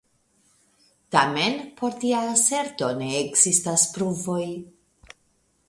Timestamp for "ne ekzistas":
3.03-3.85